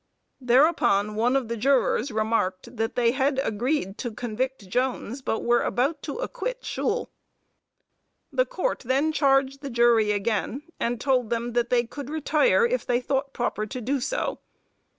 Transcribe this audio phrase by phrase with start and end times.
[0.39, 5.61] Thereupon, one of the jurors remarked that they had agreed to convict Jones, but were
[5.61, 7.11] about to acquit Shule.
[8.33, 12.83] The Court then charged the jury again, and told them that they could retire if
[12.83, 14.39] they thought proper to do so.